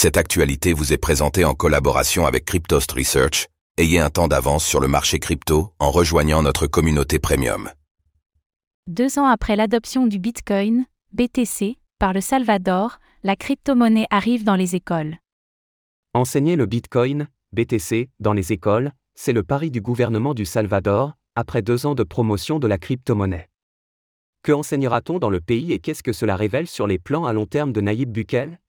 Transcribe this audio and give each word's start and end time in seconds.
Cette 0.00 0.16
actualité 0.16 0.74
vous 0.74 0.92
est 0.92 0.96
présentée 0.96 1.44
en 1.44 1.54
collaboration 1.54 2.24
avec 2.24 2.44
Cryptost 2.44 2.92
Research. 2.92 3.48
Ayez 3.78 3.98
un 3.98 4.10
temps 4.10 4.28
d'avance 4.28 4.64
sur 4.64 4.78
le 4.78 4.86
marché 4.86 5.18
crypto 5.18 5.72
en 5.80 5.90
rejoignant 5.90 6.40
notre 6.40 6.68
communauté 6.68 7.18
premium. 7.18 7.68
Deux 8.86 9.18
ans 9.18 9.26
après 9.26 9.56
l'adoption 9.56 10.06
du 10.06 10.20
Bitcoin, 10.20 10.84
BTC, 11.14 11.78
par 11.98 12.12
le 12.12 12.20
Salvador, 12.20 13.00
la 13.24 13.34
crypto-monnaie 13.34 14.06
arrive 14.10 14.44
dans 14.44 14.54
les 14.54 14.76
écoles. 14.76 15.16
Enseigner 16.14 16.54
le 16.54 16.66
Bitcoin, 16.66 17.26
BTC, 17.50 18.08
dans 18.20 18.34
les 18.34 18.52
écoles, 18.52 18.92
c'est 19.16 19.32
le 19.32 19.42
pari 19.42 19.72
du 19.72 19.80
gouvernement 19.80 20.32
du 20.32 20.44
Salvador, 20.44 21.14
après 21.34 21.60
deux 21.60 21.86
ans 21.86 21.96
de 21.96 22.04
promotion 22.04 22.60
de 22.60 22.68
la 22.68 22.78
crypto-monnaie. 22.78 23.48
Que 24.44 24.52
enseignera-t-on 24.52 25.18
dans 25.18 25.30
le 25.30 25.40
pays 25.40 25.72
et 25.72 25.80
qu'est-ce 25.80 26.04
que 26.04 26.12
cela 26.12 26.36
révèle 26.36 26.68
sur 26.68 26.86
les 26.86 27.00
plans 27.00 27.26
à 27.26 27.32
long 27.32 27.46
terme 27.46 27.72
de 27.72 27.80
Naïb 27.80 28.12
Bukele? 28.12 28.60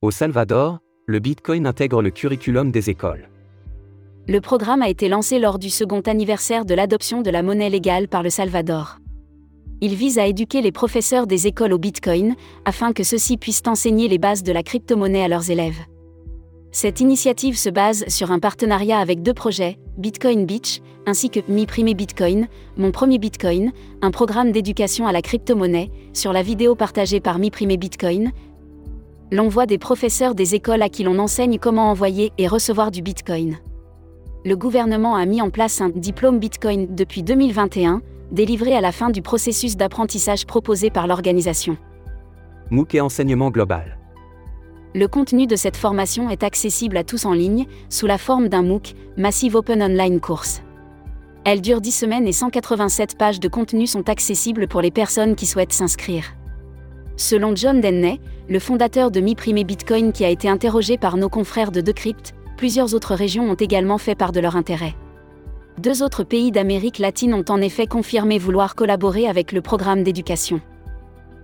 Au 0.00 0.12
Salvador, 0.12 0.78
le 1.06 1.18
Bitcoin 1.18 1.66
intègre 1.66 2.02
le 2.02 2.10
curriculum 2.10 2.70
des 2.70 2.88
écoles. 2.88 3.28
Le 4.28 4.40
programme 4.40 4.80
a 4.80 4.88
été 4.88 5.08
lancé 5.08 5.40
lors 5.40 5.58
du 5.58 5.70
second 5.70 6.02
anniversaire 6.02 6.64
de 6.64 6.72
l'adoption 6.72 7.20
de 7.20 7.30
la 7.30 7.42
monnaie 7.42 7.68
légale 7.68 8.06
par 8.06 8.22
le 8.22 8.30
Salvador. 8.30 9.00
Il 9.80 9.96
vise 9.96 10.20
à 10.20 10.26
éduquer 10.28 10.62
les 10.62 10.70
professeurs 10.70 11.26
des 11.26 11.48
écoles 11.48 11.72
au 11.72 11.78
Bitcoin, 11.78 12.36
afin 12.64 12.92
que 12.92 13.02
ceux-ci 13.02 13.38
puissent 13.38 13.64
enseigner 13.66 14.06
les 14.06 14.18
bases 14.18 14.44
de 14.44 14.52
la 14.52 14.62
crypto-monnaie 14.62 15.24
à 15.24 15.26
leurs 15.26 15.50
élèves. 15.50 15.80
Cette 16.70 17.00
initiative 17.00 17.58
se 17.58 17.68
base 17.68 18.04
sur 18.06 18.30
un 18.30 18.38
partenariat 18.38 19.00
avec 19.00 19.22
deux 19.22 19.34
projets, 19.34 19.80
Bitcoin 19.96 20.46
Beach, 20.46 20.80
ainsi 21.06 21.28
que 21.28 21.40
Mi 21.48 21.66
Primé 21.66 21.94
Bitcoin, 21.94 22.46
Mon 22.76 22.92
Premier 22.92 23.18
Bitcoin, 23.18 23.72
un 24.00 24.12
programme 24.12 24.52
d'éducation 24.52 25.08
à 25.08 25.12
la 25.12 25.22
crypto-monnaie, 25.22 25.90
sur 26.12 26.32
la 26.32 26.42
vidéo 26.42 26.76
partagée 26.76 27.18
par 27.18 27.40
Mi 27.40 27.50
Primé 27.50 27.76
Bitcoin. 27.76 28.30
L'envoi 29.30 29.66
des 29.66 29.76
professeurs 29.76 30.34
des 30.34 30.54
écoles 30.54 30.80
à 30.80 30.88
qui 30.88 31.04
l'on 31.04 31.18
enseigne 31.18 31.58
comment 31.58 31.90
envoyer 31.90 32.32
et 32.38 32.46
recevoir 32.46 32.90
du 32.90 33.02
Bitcoin. 33.02 33.58
Le 34.46 34.56
gouvernement 34.56 35.16
a 35.16 35.26
mis 35.26 35.42
en 35.42 35.50
place 35.50 35.82
un 35.82 35.90
diplôme 35.90 36.38
Bitcoin 36.38 36.94
depuis 36.94 37.22
2021, 37.22 38.00
délivré 38.32 38.74
à 38.74 38.80
la 38.80 38.90
fin 38.90 39.10
du 39.10 39.20
processus 39.20 39.76
d'apprentissage 39.76 40.46
proposé 40.46 40.88
par 40.88 41.06
l'organisation. 41.06 41.76
MOOC 42.70 42.94
et 42.94 43.00
enseignement 43.02 43.50
global. 43.50 43.98
Le 44.94 45.06
contenu 45.08 45.46
de 45.46 45.56
cette 45.56 45.76
formation 45.76 46.30
est 46.30 46.42
accessible 46.42 46.96
à 46.96 47.04
tous 47.04 47.26
en 47.26 47.34
ligne, 47.34 47.66
sous 47.90 48.06
la 48.06 48.16
forme 48.16 48.48
d'un 48.48 48.62
MOOC, 48.62 48.94
Massive 49.18 49.56
Open 49.56 49.82
Online 49.82 50.20
Course. 50.20 50.62
Elle 51.44 51.60
dure 51.60 51.82
10 51.82 51.92
semaines 51.92 52.26
et 52.26 52.32
187 52.32 53.18
pages 53.18 53.40
de 53.40 53.48
contenu 53.48 53.86
sont 53.86 54.08
accessibles 54.08 54.68
pour 54.68 54.80
les 54.80 54.90
personnes 54.90 55.34
qui 55.34 55.44
souhaitent 55.44 55.74
s'inscrire. 55.74 56.37
Selon 57.18 57.56
John 57.56 57.80
Denney, 57.80 58.20
le 58.48 58.60
fondateur 58.60 59.10
de 59.10 59.18
Mi 59.18 59.34
Primé 59.34 59.64
Bitcoin 59.64 60.12
qui 60.12 60.24
a 60.24 60.28
été 60.28 60.48
interrogé 60.48 60.96
par 60.96 61.16
nos 61.16 61.28
confrères 61.28 61.72
de 61.72 61.80
Decrypt, 61.80 62.32
plusieurs 62.56 62.94
autres 62.94 63.16
régions 63.16 63.50
ont 63.50 63.54
également 63.54 63.98
fait 63.98 64.14
part 64.14 64.30
de 64.30 64.38
leur 64.38 64.54
intérêt. 64.54 64.94
Deux 65.78 66.04
autres 66.04 66.22
pays 66.22 66.52
d'Amérique 66.52 67.00
latine 67.00 67.34
ont 67.34 67.44
en 67.48 67.60
effet 67.60 67.88
confirmé 67.88 68.38
vouloir 68.38 68.76
collaborer 68.76 69.26
avec 69.26 69.50
le 69.50 69.60
programme 69.60 70.04
d'éducation. 70.04 70.60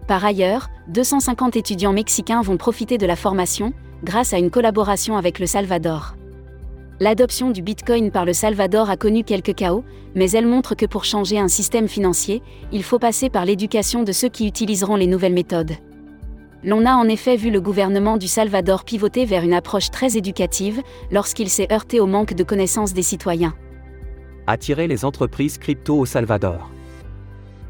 Par 0.07 0.25
ailleurs, 0.25 0.69
250 0.89 1.57
étudiants 1.57 1.93
mexicains 1.93 2.41
vont 2.41 2.57
profiter 2.57 2.97
de 2.97 3.07
la 3.07 3.17
formation, 3.17 3.73
grâce 4.05 4.33
à 4.33 4.39
une 4.39 4.51
collaboration 4.53 5.17
avec 5.17 5.41
le 5.41 5.47
Salvador. 5.47 6.15
L'adoption 7.05 7.51
du 7.51 7.61
Bitcoin 7.61 8.11
par 8.11 8.25
le 8.25 8.33
Salvador 8.33 8.89
a 8.89 8.97
connu 8.97 9.25
quelques 9.25 9.55
chaos, 9.55 9.85
mais 10.15 10.31
elle 10.31 10.47
montre 10.47 10.75
que 10.75 10.87
pour 10.87 11.05
changer 11.05 11.39
un 11.39 11.49
système 11.49 11.87
financier, 11.87 12.43
il 12.73 12.83
faut 12.83 12.99
passer 12.99 13.29
par 13.29 13.45
l'éducation 13.45 14.05
de 14.05 14.13
ceux 14.13 14.31
qui 14.31 14.47
utiliseront 14.47 14.97
les 14.97 15.07
nouvelles 15.07 15.35
méthodes. 15.35 15.73
L'on 16.65 16.87
a 16.87 16.95
en 16.95 17.07
effet 17.07 17.37
vu 17.37 17.51
le 17.51 17.61
gouvernement 17.61 18.17
du 18.17 18.27
Salvador 18.27 18.85
pivoter 18.85 19.27
vers 19.27 19.43
une 19.43 19.53
approche 19.53 19.91
très 19.91 20.17
éducative 20.17 20.81
lorsqu'il 21.11 21.51
s'est 21.51 21.71
heurté 21.71 22.01
au 22.01 22.07
manque 22.07 22.33
de 22.33 22.43
connaissances 22.43 22.95
des 22.95 23.03
citoyens. 23.03 23.53
Attirer 24.47 24.87
les 24.87 25.05
entreprises 25.05 25.59
crypto 25.59 25.99
au 25.99 26.07
Salvador. 26.07 26.71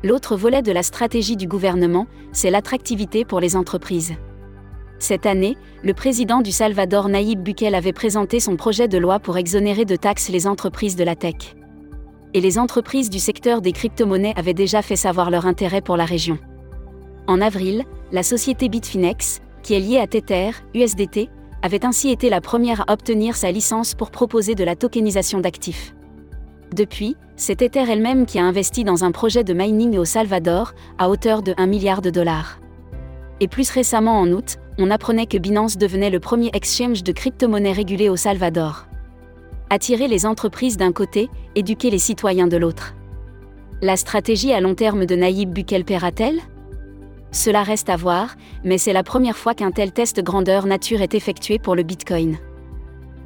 L'autre 0.04 0.36
volet 0.36 0.62
de 0.62 0.70
la 0.70 0.84
stratégie 0.84 1.36
du 1.36 1.48
gouvernement, 1.48 2.06
c'est 2.30 2.50
l'attractivité 2.50 3.24
pour 3.24 3.40
les 3.40 3.56
entreprises. 3.56 4.14
Cette 4.98 5.26
année, 5.26 5.56
le 5.82 5.92
président 5.92 6.40
du 6.40 6.52
Salvador 6.52 7.08
Naïb 7.08 7.42
Bukele 7.42 7.74
avait 7.74 7.92
présenté 7.92 8.40
son 8.40 8.56
projet 8.56 8.88
de 8.88 8.98
loi 8.98 9.18
pour 9.18 9.36
exonérer 9.36 9.84
de 9.84 9.96
taxes 9.96 10.28
les 10.28 10.46
entreprises 10.46 10.96
de 10.96 11.04
la 11.04 11.16
tech. 11.16 11.56
Et 12.32 12.40
les 12.40 12.58
entreprises 12.58 13.10
du 13.10 13.18
secteur 13.18 13.60
des 13.60 13.72
crypto-monnaies 13.72 14.34
avaient 14.36 14.54
déjà 14.54 14.82
fait 14.82 14.96
savoir 14.96 15.30
leur 15.30 15.46
intérêt 15.46 15.82
pour 15.82 15.96
la 15.96 16.04
région. 16.04 16.38
En 17.26 17.40
avril, 17.40 17.84
la 18.12 18.22
société 18.22 18.68
Bitfinex, 18.68 19.40
qui 19.62 19.74
est 19.74 19.80
liée 19.80 19.98
à 19.98 20.06
Tether, 20.06 20.50
USDT, 20.74 21.28
avait 21.62 21.86
ainsi 21.86 22.10
été 22.10 22.28
la 22.28 22.40
première 22.40 22.82
à 22.88 22.92
obtenir 22.92 23.36
sa 23.36 23.50
licence 23.50 23.94
pour 23.94 24.10
proposer 24.10 24.54
de 24.54 24.64
la 24.64 24.76
tokenisation 24.76 25.40
d'actifs. 25.40 25.94
Depuis, 26.74 27.16
c'est 27.36 27.62
Ether 27.62 27.84
elle-même 27.88 28.26
qui 28.26 28.38
a 28.38 28.44
investi 28.44 28.84
dans 28.84 29.04
un 29.04 29.12
projet 29.12 29.44
de 29.44 29.54
mining 29.54 29.96
au 29.96 30.04
Salvador, 30.04 30.74
à 30.98 31.08
hauteur 31.08 31.42
de 31.42 31.54
1 31.56 31.66
milliard 31.66 32.02
de 32.02 32.10
dollars. 32.10 32.58
Et 33.40 33.48
plus 33.48 33.70
récemment 33.70 34.20
en 34.20 34.30
août, 34.30 34.58
on 34.78 34.90
apprenait 34.90 35.26
que 35.26 35.38
Binance 35.38 35.76
devenait 35.76 36.10
le 36.10 36.20
premier 36.20 36.50
exchange 36.52 37.02
de 37.02 37.12
crypto-monnaies 37.12 37.72
régulé 37.72 38.08
au 38.08 38.16
Salvador. 38.16 38.86
Attirer 39.70 40.08
les 40.08 40.26
entreprises 40.26 40.76
d'un 40.76 40.92
côté, 40.92 41.28
éduquer 41.54 41.90
les 41.90 41.98
citoyens 41.98 42.46
de 42.46 42.56
l'autre. 42.56 42.94
La 43.82 43.96
stratégie 43.96 44.52
à 44.52 44.60
long 44.60 44.74
terme 44.74 45.06
de 45.06 45.16
Naïb 45.16 45.52
Bukele 45.52 45.84
paiera-t-elle 45.84 46.40
Cela 47.32 47.62
reste 47.62 47.90
à 47.90 47.96
voir, 47.96 48.36
mais 48.62 48.78
c'est 48.78 48.92
la 48.92 49.02
première 49.02 49.36
fois 49.36 49.54
qu'un 49.54 49.72
tel 49.72 49.92
test 49.92 50.22
grandeur 50.22 50.66
nature 50.66 51.02
est 51.02 51.14
effectué 51.14 51.58
pour 51.58 51.74
le 51.74 51.82
Bitcoin. 51.82 52.38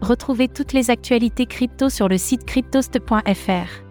Retrouvez 0.00 0.48
toutes 0.48 0.72
les 0.72 0.90
actualités 0.90 1.46
crypto 1.46 1.88
sur 1.88 2.08
le 2.08 2.18
site 2.18 2.44
cryptost.fr. 2.44 3.82